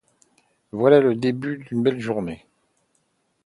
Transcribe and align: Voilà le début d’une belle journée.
Voilà 0.71 0.99
le 0.99 1.13
début 1.13 1.59
d’une 1.59 1.83
belle 1.83 1.99
journée. 1.99 2.47